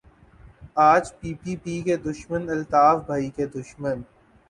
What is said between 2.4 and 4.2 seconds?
الطاف بھائی کے دشمن